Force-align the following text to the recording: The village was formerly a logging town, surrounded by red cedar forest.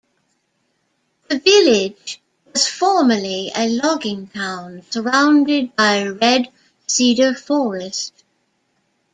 The 1.29 1.37
village 1.37 2.19
was 2.51 2.65
formerly 2.67 3.51
a 3.55 3.69
logging 3.69 4.29
town, 4.29 4.81
surrounded 4.89 5.75
by 5.75 6.07
red 6.07 6.47
cedar 6.87 7.35
forest. 7.35 8.23